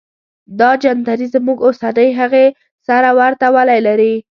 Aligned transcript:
دا 0.59 0.69
جنتري 0.83 1.27
زموږ 1.35 1.57
اوسنۍ 1.65 2.09
هغې 2.19 2.45
سره 2.87 3.09
ورته 3.19 3.45
والی 3.55 3.79
لري. 3.87 4.15